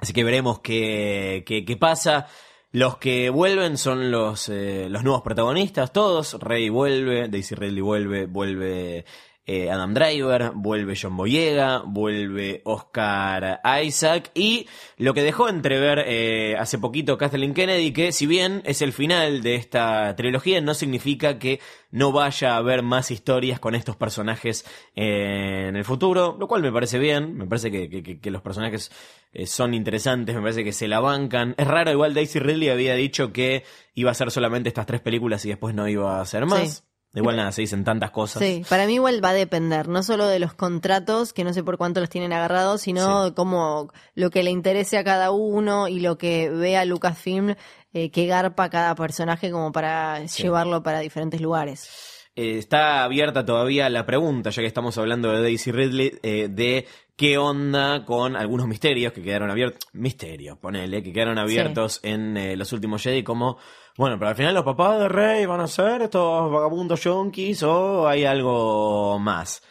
[0.00, 2.26] Así que veremos qué, qué, qué pasa.
[2.74, 6.34] Los que vuelven son los, eh, los nuevos protagonistas, todos.
[6.40, 9.04] Rey vuelve, Daisy Ridley vuelve, vuelve
[9.46, 16.56] eh, Adam Driver, vuelve John Boyega, vuelve Oscar Isaac y lo que dejó entrever eh,
[16.58, 21.38] hace poquito Kathleen Kennedy, que si bien es el final de esta trilogía, no significa
[21.38, 24.64] que no vaya a haber más historias con estos personajes
[24.96, 28.90] eh, en el futuro, lo cual me parece bien, me parece que, los personajes
[29.32, 31.54] eh, son interesantes, me parece que se la bancan.
[31.58, 33.62] Es raro, igual Daisy Ridley había dicho que
[33.94, 36.78] iba a hacer solamente estas tres películas y después no iba a hacer más.
[36.78, 36.93] Sí.
[37.14, 38.42] Igual nada, se dicen tantas cosas.
[38.42, 41.62] Sí, para mí igual va a depender, no solo de los contratos, que no sé
[41.62, 46.00] por cuánto los tienen agarrados, sino como lo que le interese a cada uno y
[46.00, 47.54] lo que vea Lucasfilm
[47.92, 52.13] eh, que garpa cada personaje como para llevarlo para diferentes lugares.
[52.36, 56.86] Eh, está abierta todavía la pregunta, ya que estamos hablando de Daisy Ridley, eh, de
[57.16, 59.88] qué onda con algunos misterios que quedaron abiertos.
[59.92, 63.58] Misterios, ponele, que quedaron abiertos en eh, los últimos Jedi, como,
[63.96, 68.08] bueno, pero al final los papás de Rey van a ser estos vagabundos yonkis o
[68.08, 69.62] hay algo más.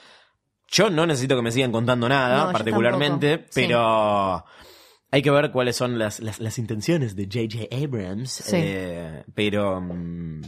[0.70, 3.46] Yo no necesito que me sigan contando nada, No, particularmente.
[3.50, 3.68] Sí.
[5.14, 7.68] Hay que ver cuáles son las, las, las intenciones de J.J.
[7.72, 8.32] Abrams.
[8.32, 8.56] Sí.
[8.60, 10.42] eh, pero mm,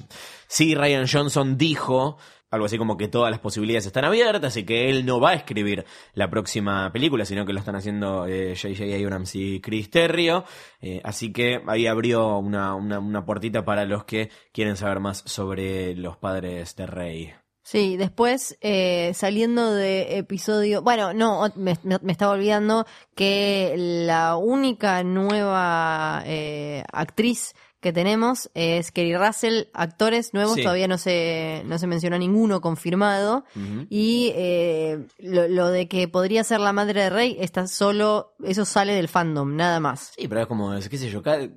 [0.48, 2.18] sí, Ryan Johnson dijo
[2.50, 5.34] algo así como que todas las posibilidades están abiertas y que él no va a
[5.36, 8.86] escribir la próxima película, sino que lo están haciendo eh, J.J.
[8.96, 10.46] Abrams y Chris Terrio.
[10.82, 15.22] Eh, así que ahí abrió una, una, una puertita para los que quieren saber más
[15.28, 17.34] sobre los padres de Rey.
[17.68, 21.72] Sí, después eh, saliendo de episodio, bueno, no, me,
[22.12, 23.74] estaba olvidando que
[24.06, 30.62] la única nueva eh, actriz que tenemos es Kerry Russell, actores nuevos, Sí.
[30.64, 33.46] todavía no se, no se mencionó ninguno confirmado.
[33.90, 38.66] Y eh, lo, lo de que podría ser la madre de Rey está solo, eso
[38.66, 40.14] sale del fandom, nada más.
[40.18, 41.48] Sí, pero es como, qué sé yo, ca-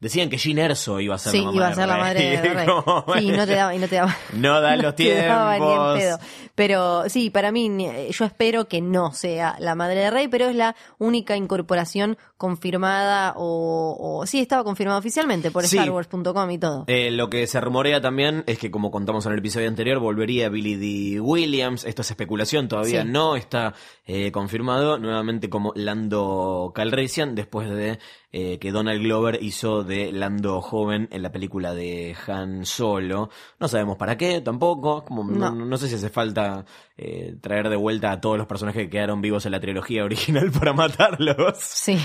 [0.00, 2.40] decían que Jean Erso iba a ser Sí, la mamá iba a ser la madre
[2.40, 2.66] de Rey.
[3.18, 4.16] Sí, no te daba, y no te daba.
[4.34, 5.98] No dan los ni tiempos.
[5.98, 6.18] pedo.
[6.54, 10.46] Pero sí, para mí, ni- yo espero que no sea la madre de Rey, pero
[10.48, 15.76] es la única incorporación confirmada o, o- sí estaba confirmada oficialmente por Sí.
[15.76, 16.84] StarWars.com y todo.
[16.88, 20.48] Eh, lo que se rumorea también es que, como contamos en el episodio anterior, volvería
[20.48, 20.74] Billy
[21.14, 21.20] D.
[21.20, 21.84] Williams.
[21.84, 23.08] Esto es especulación, todavía Sí.
[23.08, 23.74] no está
[24.06, 24.98] eh, confirmado.
[24.98, 27.98] Nuevamente como Lando Calrissian, después de
[28.32, 33.30] eh, que Donald Glover hizo de Lando joven en la película de Han Solo.
[33.58, 35.04] No sabemos para qué tampoco.
[35.04, 35.50] Como, no.
[35.50, 35.64] No.
[35.64, 36.64] no sé si hace falta
[36.96, 40.50] eh, traer de vuelta a todos los personajes que quedaron vivos en la trilogía original
[40.50, 41.56] para matarlos.
[41.58, 41.98] Sí.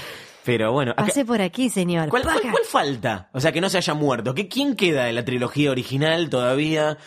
[0.45, 2.09] Pero bueno, acá- Pase por aquí, señor.
[2.09, 3.29] ¿Cuál, cuál- falta?
[3.33, 4.33] O sea, que no se haya muerto.
[4.33, 6.97] ¿Qué, ¿Quién queda de la trilogía original todavía?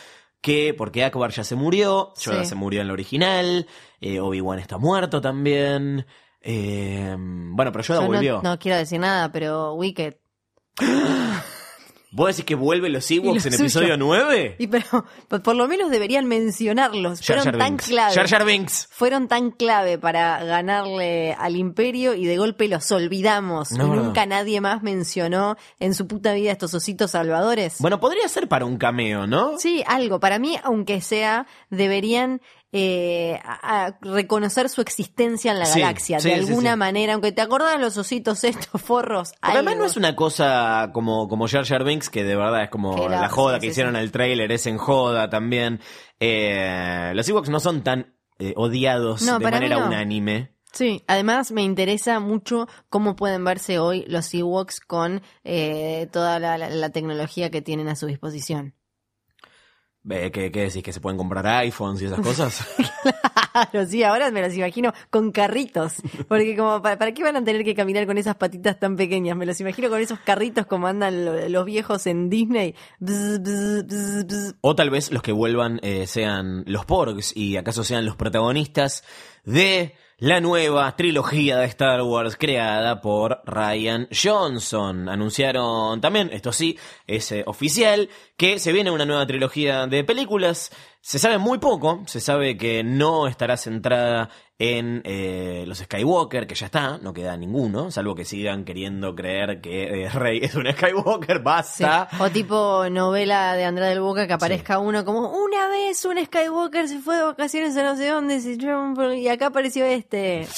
[0.41, 2.51] Que, porque Akbar ya se murió, Yoda Sí.
[2.51, 3.67] se murió en la original,
[4.01, 6.07] eh, Obi-Wan está muerto también.
[6.49, 8.41] Eh, bueno, pero Yoda Yo volvió.
[8.43, 10.15] no, no quiero decir nada, pero Wicked.
[12.13, 13.65] ¿Vos decís que vuelve los Ewoks en suyo.
[13.65, 14.57] episodio 9?
[14.59, 17.19] Y pero por- por lo menos deberían mencionarlos.
[17.21, 17.87] Jar Fueron Jar tan Binks.
[17.89, 18.29] clave.
[18.29, 18.89] Jar Binks.
[18.91, 23.73] Fueron tan clave para ganarle al imperio y de golpe los olvidamos.
[23.73, 27.77] No, y nunca nadie más mencionó en su puta vida estos ositos salvadores.
[27.81, 29.59] Bueno, podría ser para un cameo, ¿no?
[29.59, 30.19] Sí, algo.
[30.19, 32.41] Para mí, aunque sea, deberían
[32.79, 36.21] eh, a- a reconocer su existencia en la Sí, galaxia.
[36.21, 36.77] sí, de alguna sí.
[36.79, 39.33] manera, aunque te acordás los ositos estos forros.
[39.41, 43.09] Además no es una cosa como, como Jar Jar Binks, que de verdad es como
[43.09, 45.81] la joda que hicieron el trailer, es en joda también.
[46.21, 49.87] Eh, los Ewoks no son tan eh, odiados No, de manera no.
[49.87, 50.53] unánime.
[50.73, 56.59] Sí, además me interesa mucho cómo pueden verse hoy los Ewoks con eh, toda la,
[56.59, 58.75] la- la tecnología que tienen a su disposición.
[60.09, 60.83] ¿Qué, ¿Qué decís?
[60.83, 62.67] ¿Que se pueden comprar iPhones y esas cosas?
[63.73, 65.95] Claro, sí, ahora me los imagino con carritos,
[66.29, 69.35] porque como, ¿para, para qué van a tener que caminar con esas patitas tan pequeñas?
[69.35, 72.75] Me los imagino con esos carritos como andan lo- los viejos en Disney.
[73.01, 74.55] Bzz, bzz, bzz, bzz.
[74.61, 79.05] o tal vez los que vuelvan eh, sean los Porgs y acaso sean los protagonistas
[79.45, 85.11] de la nueva trilogía de Star Wars creada por Ryan Johnson.
[85.11, 90.71] Anunciaron también, esto sí, es oficial, que se viene una nueva trilogía de películas.
[91.03, 96.55] Se sabe muy poco, se sabe que no estará centrada en eh, los Skywalker, que
[96.55, 100.67] ya está, no queda ninguno, salvo que sigan queriendo creer que eh, Rey es un
[100.73, 101.43] Skywalker, Sí.
[101.43, 102.09] basta.
[102.19, 106.89] O tipo novela de Andrea del Boca que aparezca uno como una vez un Skywalker
[106.89, 108.41] se fue de vacaciones a no sé dónde
[109.19, 110.47] y acá apareció este.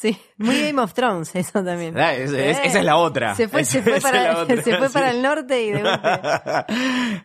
[0.00, 1.94] Sí, muy Game of Thrones eso también.
[1.98, 3.34] Ah, es- es- esa es la otra.
[3.34, 4.94] Se fue, se fue, para, otra, se fue sí.
[4.94, 5.82] para el norte y de.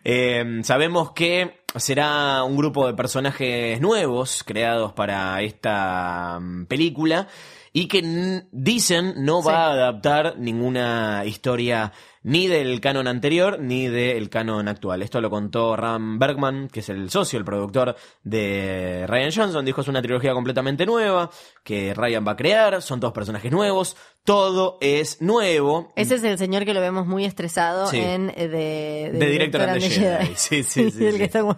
[0.04, 7.28] Eh, sabemos que será un grupo de personajes nuevos creados para esta mm, película
[7.72, 9.48] y que dicen no Sí.
[9.48, 11.92] va a adaptar ninguna historia
[12.26, 15.00] ni del canon anterior ni del canon actual.
[15.02, 19.64] Esto lo contó Ram Bergman, que es el socio, el productor de Ryan Johnson.
[19.64, 21.30] Dijo es una trilogía completamente nueva
[21.62, 25.92] que Ryan va a crear, son todos personajes nuevos, todo es nuevo.
[25.94, 27.98] Ese es el señor que lo vemos muy estresado Sí.
[28.00, 30.26] en eh, de, De Director and the Jedi.
[30.34, 31.18] Sí, sí, sí, el sí.
[31.18, 31.54] que está como.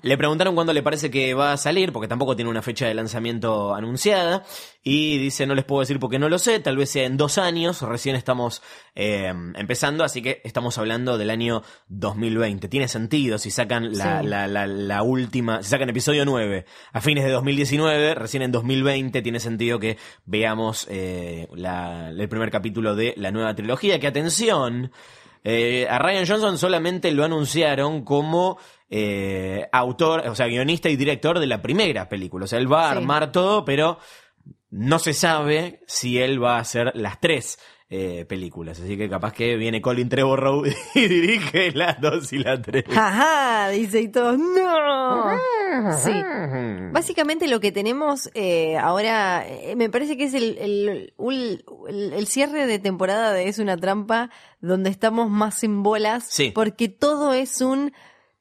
[0.00, 2.94] Le preguntaron cuándo le parece que va a salir, porque tampoco tiene una fecha de
[2.94, 4.44] lanzamiento anunciada.
[4.84, 7.38] Y dice, no les puedo decir porque no lo sé, tal vez sea en dos
[7.38, 8.62] años, recién estamos
[8.96, 12.66] eh, empezando, así que estamos hablando del año 2020.
[12.68, 14.26] Tiene sentido si sacan la, Sí.
[14.26, 19.22] la, la, la última, si sacan episodio 9 a fines de 2019, recién en 2020
[19.22, 24.90] tiene sentido que veamos eh, la- el primer capítulo de la nueva trilogía, que atención,
[25.44, 28.58] eh, a Ryan Johnson solamente lo anunciaron como
[28.94, 32.44] eh, autor, o sea, guionista y director de la primera película.
[32.44, 32.98] O sea, él va a Sí.
[32.98, 33.98] armar todo, pero
[34.72, 37.58] no se sabe si él va a hacer las tres
[37.94, 38.80] eh, películas.
[38.80, 42.84] Así que capaz que viene Colin Trevorrow y dirige las dos y la tres.
[42.96, 45.38] Ajá, dice y todo, no.
[45.98, 46.12] Sí.
[46.90, 52.12] Básicamente lo que tenemos eh, ahora, eh, me parece que es el, el, ul- el-
[52.14, 54.30] el cierre de temporada de Es una trampa,
[54.60, 56.50] donde estamos más en bolas, Sí.
[56.54, 57.92] porque todo es un...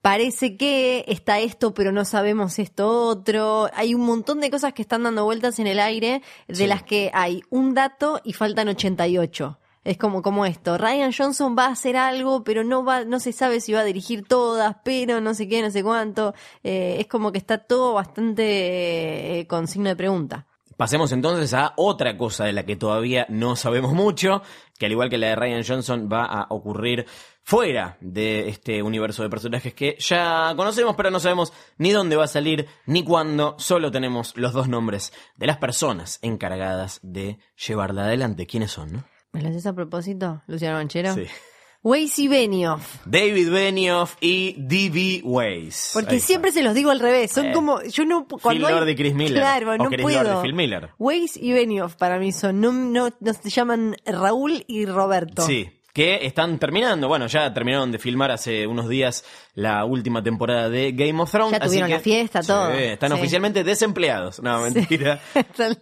[0.02, 3.70] Parece que está esto, pero no sabemos esto otro.
[3.76, 6.68] Hay un montón de cosas que están dando vueltas en el aire, de Sí.
[6.68, 9.60] las que hay un dato y faltan 88.
[9.84, 10.78] Es como, como esto.
[10.78, 13.84] Ryan Johnson va a hacer algo, pero no va, no se sabe si va a
[13.84, 16.34] dirigir todas, pero no sé qué, no sé cuánto.
[16.64, 20.46] Eh, es como que está todo bastante eh, con signo de pregunta.
[20.82, 24.42] Pasemos entonces a otra cosa de la que todavía no sabemos mucho,
[24.80, 27.06] que al igual que la de Ryan Johnson va a ocurrir
[27.44, 32.24] fuera de este universo de personajes que ya conocemos, pero no sabemos ni dónde va
[32.24, 38.06] a salir ni cuándo, solo tenemos los dos nombres de las personas encargadas de llevarla
[38.06, 38.48] adelante.
[38.48, 38.92] ¿Quiénes son?
[38.92, 39.04] no?
[39.34, 41.14] ¿Me lo haces a propósito, Luciano Manchero?
[41.14, 41.28] Sí.
[41.84, 42.98] Weiss y Benioff.
[43.06, 45.22] David Benioff y D.B.
[45.24, 45.90] Weiss.
[45.94, 46.28] Porque Ahí está.
[46.28, 47.32] siempre se los digo al revés.
[47.32, 47.54] Son Eh.
[47.54, 49.40] como, yo no, Phil cuando hay- Lord y Chris Miller.
[49.42, 50.24] Claro, o no Chris puedo.
[50.24, 50.90] Lord y Phil Miller.
[51.00, 55.42] Weiss y Benioff para mí son, no, no, no se llaman Raúl y Roberto.
[55.42, 57.08] Sí, que están terminando.
[57.08, 61.52] Bueno, ya terminaron de filmar hace unos días la última temporada de Game of Thrones.
[61.54, 62.70] Ya así tuvieron que- la fiesta, Sí, todo.
[62.74, 63.18] están Sí.
[63.18, 64.40] oficialmente desempleados.
[64.42, 65.20] No, mentira.
[65.34, 65.78] Están-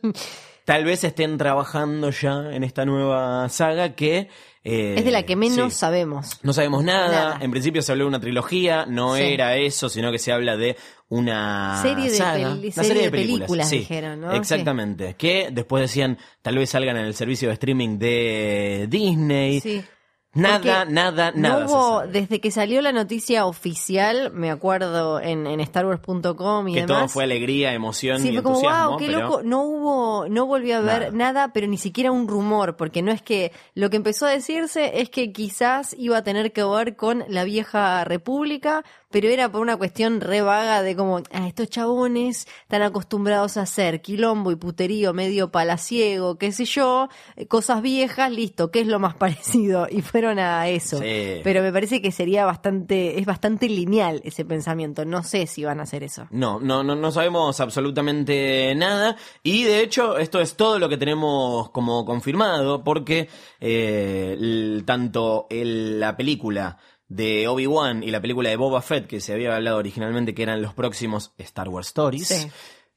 [0.69, 4.27] tal vez estén trabajando ya en esta nueva saga que...
[4.63, 5.79] eh, es de la que menos sí.
[5.79, 6.39] sabemos.
[6.43, 7.07] No sabemos nada.
[7.11, 7.37] Nada.
[7.41, 9.23] En principio se habló de una trilogía, no Sí.
[9.23, 10.77] era eso, sino que se habla de
[11.07, 14.31] una Serie de saga, una serie de películas, sí, dijeron, ¿no?
[14.33, 15.15] Exactamente.
[15.15, 19.61] Que después decían, tal vez salgan en el servicio de streaming de Disney.
[19.61, 19.83] Sí.
[20.31, 21.65] Nada, Porque nada, nada.
[21.65, 26.81] No hubo, desde que salió la noticia oficial, me acuerdo en, en StarWars.com y que
[26.81, 26.97] demás.
[26.99, 28.89] todo fue alegría, emoción Sí, y fue como, entusiasmo.
[28.91, 29.41] wow, qué pero- loco.
[29.43, 31.33] No hubo, no volvió a ver Nada.
[31.33, 31.53] nada.
[31.53, 35.09] pero ni siquiera un rumor, porque no es que lo que empezó a decirse es
[35.09, 39.75] que quizás iba a tener que ver con la vieja república, pero era por una
[39.77, 45.13] cuestión re vaga de como, ah, estos chabones están acostumbrados a hacer quilombo y puterío
[45.13, 49.87] medio palaciego, qué sé yo, eh, cosas viejas, listo, ¿qué es lo más parecido?
[49.89, 50.99] Y fueron a eso.
[50.99, 51.41] Sí.
[51.43, 55.05] Pero me parece que sería bastante, es bastante lineal ese pensamiento.
[55.05, 56.27] No sé si van a hacer eso.
[56.31, 59.15] No, no, no, no sabemos absolutamente nada.
[59.43, 63.27] Y de hecho, esto es todo lo que tenemos como confirmado, porque
[63.59, 66.77] eh, el- tanto el- la película
[67.09, 70.61] de Obi-Wan y la película de Boba Fett, que se había hablado originalmente que eran
[70.61, 72.47] los próximos Star Wars Stories, Sí.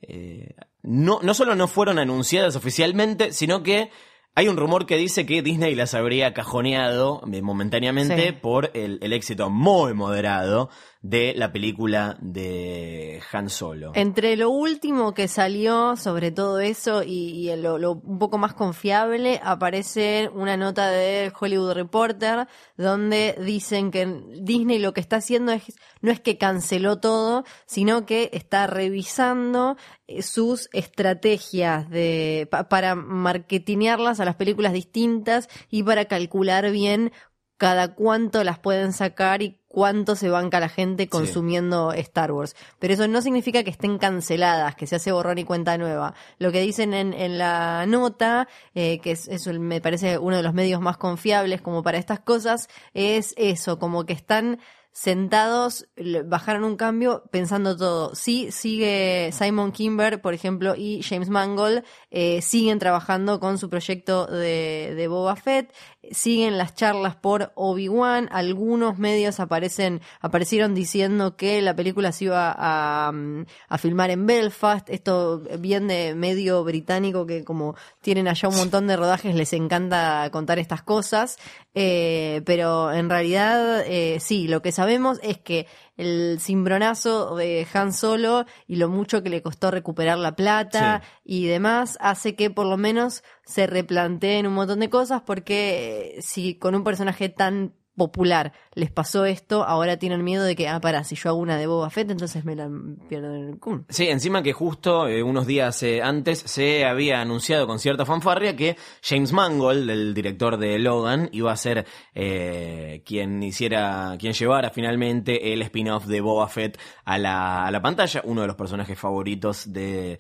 [0.03, 3.91] eh, no, no solo no fueron anunciadas oficialmente, sino que
[4.35, 8.33] hay un rumor que dice que Disney las habría cajoneado eh, momentáneamente Sí.
[8.33, 10.71] por el, el éxito muy moderado
[11.03, 13.91] de la película de Han Solo.
[13.97, 18.55] Entre lo último que salió sobre todo eso y, y lo, lo un poco más
[18.55, 24.07] confiable aparece una nota de Hollywood Reporter donde dicen que
[24.41, 25.65] Disney lo que está haciendo es
[26.03, 29.77] no es que canceló todo, sino que está revisando
[30.21, 37.13] sus estrategias de pa- para marketinearlas a las películas distintas y para calcular bien
[37.57, 42.57] cada cuánto las pueden sacar y cuánto se banca la gente consumiendo Star Wars.
[42.81, 46.15] Pero eso no significa que estén canceladas, que se hace borrón y cuenta nueva.
[46.39, 50.43] Lo que dicen en, en la nota, eh, que es, es me parece uno de
[50.43, 54.59] los medios más confiables como para estas cosas, es eso, como que están
[54.93, 55.89] sentados,
[56.27, 58.15] bajaron un cambio pensando todo.
[58.15, 64.27] Sí, sigue Simon Kimber, por ejemplo, y James Mangold, eh, siguen trabajando con su proyecto
[64.27, 65.73] de, de Boba Fett,
[66.11, 72.55] siguen las charlas por Obi-Wan, algunos medios aparecen, aparecieron diciendo que la película se iba
[72.57, 78.49] a, mm, a filmar en Belfast, esto bien de medio británico que como tienen allá
[78.49, 81.39] un montón de rodajes les encanta contar estas cosas,
[81.75, 87.93] eh, pero en realidad eh, sí, lo que sabemos es que el cimbronazo de Han
[87.93, 92.67] Solo y lo mucho que le costó recuperar la plata y demás hace que por
[92.67, 97.75] lo menos se replanteen un montón de cosas porque eh, si con un personaje tan
[97.97, 101.59] popular les pasó esto, ahora tienen miedo de que, ah, para, si yo hago una
[101.59, 102.71] de Boba Fett, entonces me la
[103.09, 103.85] pierdo en el cum.
[103.89, 108.57] Sí, encima que justo eh, unos días eh, antes se había anunciado con cierta fanfarria
[108.57, 114.71] que James Mangold, el director de Logan, iba a ser eh, quien hiciera, quien llevara
[114.71, 118.99] finalmente el spin-off de Boba Fett a la, a la pantalla, uno de los personajes
[118.99, 120.19] favoritos de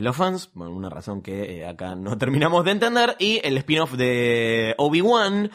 [0.00, 4.74] los fans, por una razón que acá no terminamos de entender, y el spin-off de
[4.78, 5.50] Obi-Wan.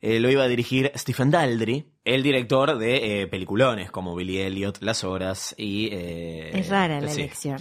[0.00, 4.78] Eh, lo iba a dirigir Stephen Daldry, el director de eh, peliculones como Billy Elliot,
[4.82, 5.88] Las Horas y...
[5.92, 7.22] eh, Es rara la sí.
[7.22, 7.58] elección.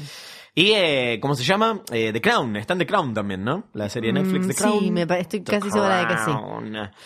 [0.58, 1.82] Y, eh, ¿cómo se llama?
[1.92, 2.56] Eh, The Crown.
[2.56, 3.66] Está en The Crown también, ¿no?
[3.74, 4.94] La serie de Netflix Mm, The sí, Crown.
[4.94, 6.32] me pa- estoy The casi segura de que sí.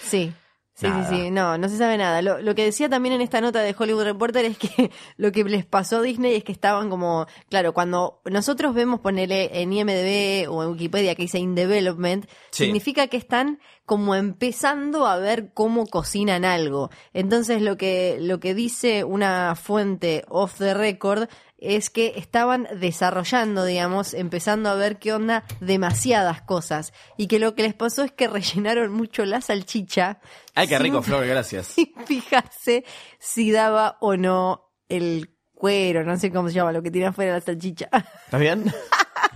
[0.04, 0.34] Sí.
[0.80, 1.10] Sí, Nada.
[1.10, 2.22] sí, sí, no, no se sabe nada.
[2.22, 5.44] Lo, lo que decía también en esta nota de Hollywood Reporter es que lo que
[5.44, 10.50] les pasó a Disney es que estaban como, claro, cuando nosotros vemos ponerle en IMDB
[10.50, 12.64] o en Wikipedia que dice In Development, Sí.
[12.66, 16.90] significa que están como empezando a ver cómo cocinan algo.
[17.14, 21.28] Entonces lo que, lo que dice una fuente off the record
[21.62, 27.56] es que estaban desarrollando, digamos, empezando a ver qué onda demasiadas cosas y que lo
[27.56, 30.20] que les pasó es que rellenaron mucho la salchicha.
[30.56, 31.68] Ay, qué rico, Flor, gracias.
[31.68, 32.86] sin fijarse
[33.20, 37.34] si daba o no el cuero, no sé cómo se llama, lo que tiene afuera
[37.34, 37.90] la salchicha.
[38.26, 38.74] ¿Estás bien?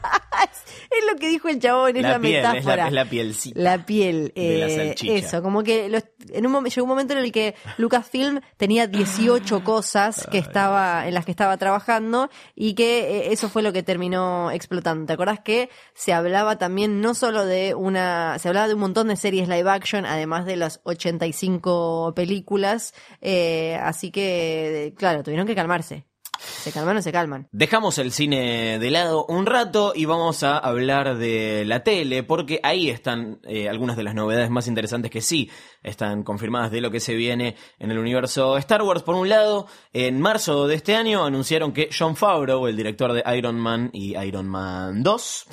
[0.99, 2.75] es lo que dijo el chabón, es la, la piel, es metáfora.
[2.75, 3.59] la, es la pielcita.
[3.59, 5.13] La piel, de la eh, salchicha.
[5.13, 9.63] eso, como que los- en un, llegó un momento en el que Lucasfilm tenía 18
[9.63, 13.83] cosas que estaba, en las que estaba trabajando y que eh, eso fue lo que
[13.83, 15.05] terminó explotando.
[15.05, 19.07] ¿Te acordás que se hablaba también no solo de una, se hablaba de un montón
[19.09, 25.55] de series live action, además de las 85 películas, eh, así que, claro, tuvieron que
[25.55, 26.05] calmarse.
[26.43, 27.47] Se calman o se calman.
[27.51, 32.59] Dejamos el cine de lado un rato y vamos a hablar de la tele, porque
[32.63, 35.49] ahí están eh, algunas de las novedades más interesantes que sí
[35.83, 39.03] están confirmadas de lo que se viene en el universo Star Wars.
[39.03, 43.23] Por un lado, en marzo de este año anunciaron que John Favreau, el director de
[43.37, 45.45] Iron Man y Iron Man 2,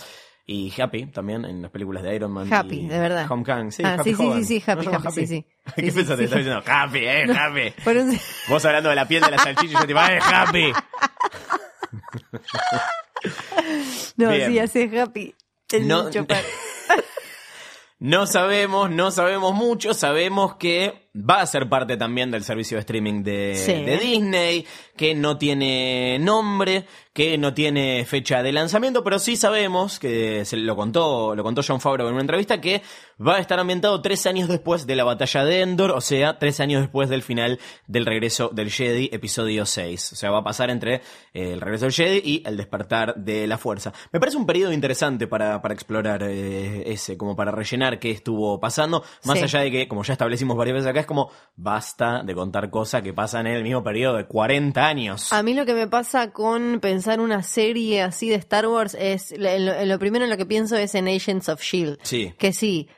[0.47, 2.53] Y Happy también en las películas de Iron Man.
[2.53, 3.31] Happy, y de verdad.
[3.31, 3.83] Homecoming, sí.
[3.85, 5.47] Ah, Happy sí, sí, sí, Happy, ¿No se llama Happy, sí, sí.
[5.77, 6.17] ¿Qué Sí, pensaste?
[6.17, 6.25] sí.
[6.25, 7.27] Estaba diciendo Happy, eh,
[7.85, 8.01] Happy.
[8.01, 10.73] Un- Vos hablando de la piel de la salchicha y yo tipo, eh, Happy.
[14.17, 14.51] No, Bien.
[14.51, 15.35] sí, hace happy.
[15.73, 16.11] El No-.
[17.99, 22.81] No sabemos, no sabemos mucho, sabemos que va a ser parte también del servicio de
[22.81, 23.73] streaming de, Sí.
[23.73, 29.99] de Disney, que no tiene nombre, que no tiene fecha de lanzamiento, pero sí sabemos,
[29.99, 32.83] que se lo contó, lo contó John Favreau en una entrevista, que
[33.27, 36.61] va a estar ambientado tres años después de la batalla de Endor, o sea, tres
[36.61, 37.59] años después del final
[37.89, 40.13] del regreso del Jedi, episodio 6.
[40.13, 40.97] O sea, va a pasar entre
[41.35, 43.93] eh, el regreso del Jedi y el despertar de la fuerza.
[44.13, 48.61] Me parece un periodo interesante para, para explorar eh, ese, como para rellenar qué estuvo
[48.61, 49.45] pasando, más Sí.
[49.45, 53.03] allá de que, como ya establecimos varias veces acá, es como basta de contar cosas
[53.03, 55.33] que pasan en el mismo periodo de 40 años.
[55.33, 59.35] A mí lo que me pasa con pensar una serie así de Star Wars es,
[59.37, 61.99] lo, lo- primero en lo que pienso es en Agents of Shield.
[62.03, 62.33] Sí.
[62.39, 62.89] Que sí,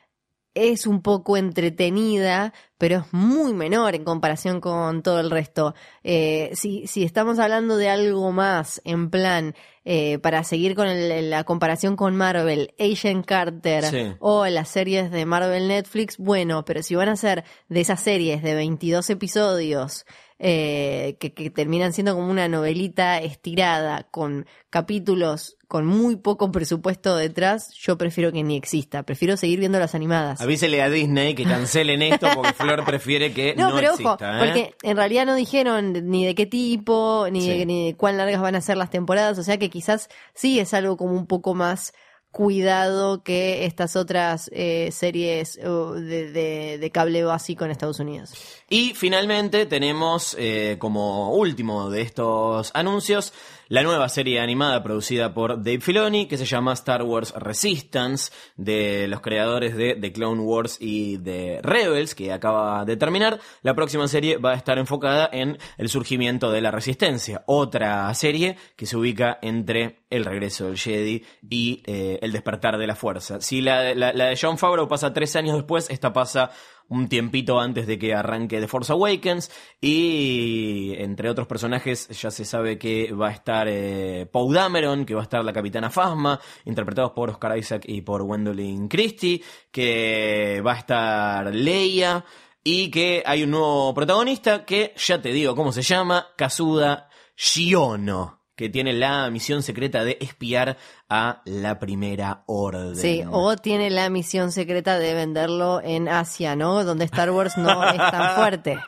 [0.54, 5.74] es un poco entretenida, pero es muy menor en comparación con todo el resto.
[6.02, 11.30] Eh, si, si estamos hablando de algo más, en plan, eh, para seguir con el-
[11.30, 14.12] la comparación con Marvel, Agent Carter Sí.
[14.20, 18.42] o las series de Marvel Netflix, bueno, pero si van a ser de esas series
[18.42, 20.04] de 22 episodios,
[20.44, 27.16] eh, que, que terminan siendo como una novelita estirada con capítulos con muy poco presupuesto
[27.16, 29.04] detrás, yo prefiero que ni exista.
[29.04, 30.42] Prefiero seguir viendo las animadas.
[30.42, 34.12] Avísele a Disney que cancelen esto porque Flor prefiere que no, No, pero exista.
[34.12, 34.38] ojo, ¿eh?
[34.38, 37.48] porque en realidad no dijeron ni de qué tipo, ni, Sí.
[37.60, 40.60] de, ni de cuán largas van a ser las temporadas, o sea que quizás sí
[40.60, 41.94] es algo como un poco más
[42.30, 48.32] cuidado que estas otras eh, series uh, de, de, de cable básico en Estados Unidos.
[48.70, 53.32] Y finalmente tenemos eh, como último de estos anuncios
[53.72, 59.08] la nueva serie animada producida por Dave Filoni que se llama Star Wars Resistance de
[59.08, 63.40] los creadores de The Clone Wars y de Rebels que acaba de terminar.
[63.62, 68.58] La próxima serie va a estar enfocada en el surgimiento de la resistencia, otra serie
[68.76, 73.40] que se ubica entre el regreso del Jedi y eh, el despertar de la fuerza.
[73.40, 76.50] Si la, la- la de John Favreau pasa tres años después, esta pasa
[76.88, 79.50] un tiempito antes de que arranque The Force Awakens.
[79.80, 85.14] Y entre otros personajes ya se sabe que va a estar eh, Poe Dameron, que
[85.14, 90.62] va a estar la Capitana Phasma, interpretados por Oscar Isaac y por Gwendolyn Christie, que
[90.64, 92.24] va a estar Leia
[92.64, 98.42] y que hay un nuevo protagonista que ya te digo cómo se llama, Kazuda Shiono
[98.62, 100.76] que tiene la misión secreta de espiar
[101.14, 102.96] a la primera orden.
[102.96, 106.84] Sí, o tiene la misión secreta de venderlo en Asia, ¿no?
[106.84, 108.78] Donde Star Wars no es tan fuerte.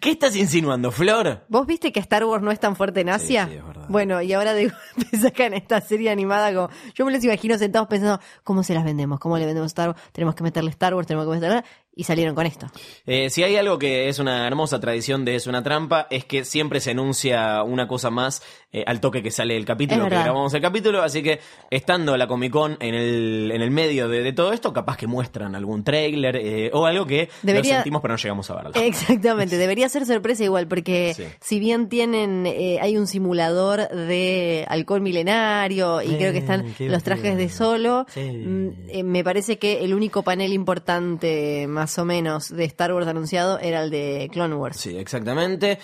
[0.00, 1.44] ¿Qué estás insinuando, Flor?
[1.48, 3.46] ¿Vos viste que Star Wars no es tan fuerte en Asia?
[3.46, 3.86] sí, es verdad.
[3.88, 6.68] Bueno, y ahora de golpe sacan esta serie animada como...
[6.96, 9.20] Yo me los imagino sentados pensando, ¿cómo se las vendemos?
[9.20, 10.00] ¿Cómo le vendemos Star Wars?
[10.10, 11.62] Tenemos que meterle Star Wars, tenemos que meterle...
[11.94, 12.68] Y salieron con esto.
[13.06, 16.44] Eh, si hay algo que es una hermosa tradición de Es una trampa, es que
[16.44, 20.54] siempre se anuncia una cosa más eh, al toque que sale el capítulo, que grabamos
[20.54, 21.40] el capítulo, así que
[21.70, 25.06] estando la Comic Con en el, en el medio de, de todo esto, capaz que
[25.06, 28.70] muestran algún trailer eh, o algo que Debería- lo sentimos pero no llegamos a verlo.
[28.74, 31.24] Exactamente, debería ser sorpresa igual, porque Sí.
[31.40, 36.88] si bien tienen, eh, hay un simulador de alcohol milenario y creo que están qué
[36.88, 38.20] los trajes de solo, Sí.
[38.22, 43.06] mm, eh, me parece que el único panel importante, más o menos, de Star Wars
[43.06, 44.78] anunciado era el de Clone Wars.
[44.78, 45.78] Sí, exactamente.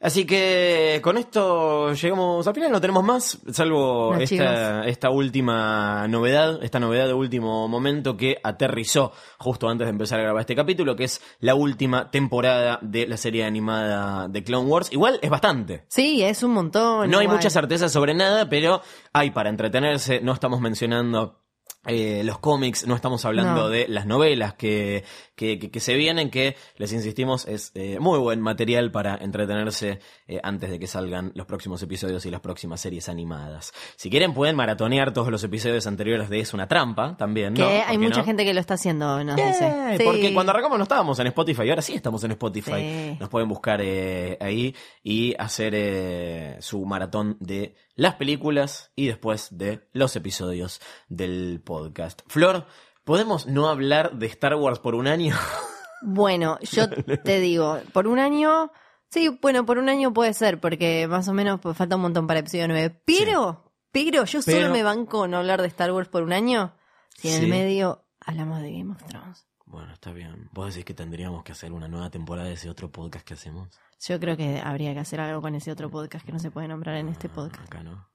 [0.00, 6.06] Así que con esto llegamos al final, no tenemos más, salvo No, esta, esta última
[6.08, 10.54] novedad, esta novedad de último momento que aterrizó justo antes de empezar a grabar este
[10.54, 14.92] capítulo, que es la última temporada de la serie animada de Clone Wars.
[14.92, 15.84] Igual es bastante.
[15.88, 17.10] Sí, es un montón.
[17.10, 18.82] No hay mucha certeza sobre nada, pero
[19.12, 20.20] hay para entretenerse.
[20.20, 21.45] No estamos mencionando
[21.86, 23.68] eh, los cómics, no estamos hablando No.
[23.68, 28.18] de las novelas que, que, que- que se vienen, que les insistimos es eh, muy
[28.18, 32.80] buen material para entretenerse eh, antes de que salgan los próximos episodios y las próximas
[32.80, 33.72] series animadas.
[33.96, 37.54] Si quieren pueden maratonear todos los episodios anteriores de Es una trampa también.
[37.54, 37.68] Que ¿no?
[37.68, 38.24] hay ¿Por qué mucha no?
[38.24, 39.96] gente que lo está haciendo, nos Eh, dice.
[39.98, 40.04] Sí.
[40.04, 42.72] Porque cuando arrancamos no estábamos en Spotify y ahora sí estamos en Spotify.
[43.12, 43.16] Sí.
[43.20, 50.14] Nos pueden buscar ahí y hacer su maratón de las películas y después de los
[50.14, 52.22] episodios del podcast.
[52.28, 52.66] Flor,
[53.04, 55.34] ¿podemos no hablar de Star Wars por un año?
[56.02, 58.70] Bueno, yo te digo, por un año,
[59.10, 62.26] sí, bueno, por un año puede ser, porque más o menos pues, falta un montón
[62.26, 63.02] para episodio 9.
[63.06, 66.76] Pero, pero, yo Pero- solo me banco no hablar de Star Wars por un año,
[67.16, 67.44] si en Sí.
[67.44, 69.46] el medio hablamos de Game of Thrones.
[69.66, 70.48] Bueno, está bien.
[70.52, 73.68] ¿Vos decís que tendríamos que hacer una nueva temporada de ese otro podcast que hacemos?
[74.00, 76.68] Yo creo que habría que hacer algo con ese otro podcast que no se puede
[76.68, 77.66] nombrar en este podcast.
[77.66, 78.08] Acá, ¿no?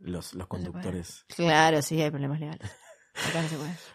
[0.00, 1.24] Los, los No conductores.
[1.34, 2.70] Claro, sí, hay problemas legales.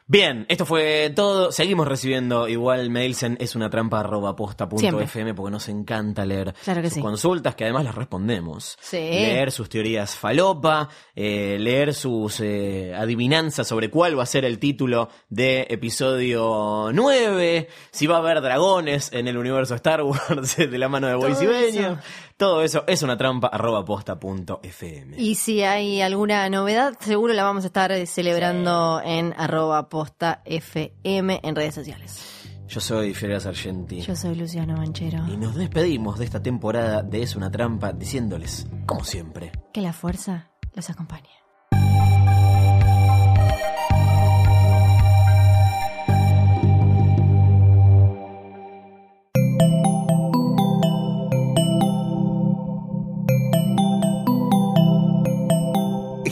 [0.05, 1.51] Bien, esto fue todo.
[1.51, 6.26] Seguimos recibiendo igual mails en es una trampa arroba posta punto fm porque nos encanta
[6.26, 7.01] leer Claro que sus sí.
[7.01, 8.78] consultas que además las respondemos.
[8.82, 8.97] Sí.
[8.97, 14.59] Leer sus teorías falopa, eh, leer sus eh, adivinanzas sobre cuál va a ser el
[14.59, 20.78] título de episodio 9, si va a haber dragones en el universo Star Wars de
[20.78, 21.45] la mano de Bois y
[22.44, 22.84] Todo eso.
[22.88, 25.16] Es una trampa arroba posta punto fm.
[25.18, 30.41] Y si hay alguna novedad, seguro la vamos a estar eh, celebrando en arroba posta
[30.44, 32.22] FM en redes sociales.
[32.68, 34.02] Yo soy Fiorella Sargenti.
[34.02, 35.26] Yo soy Luciano Manchero.
[35.32, 39.94] Y nos despedimos de esta temporada de Es una trampa diciéndoles, como siempre, Que la
[39.94, 41.43] fuerza los acompañe.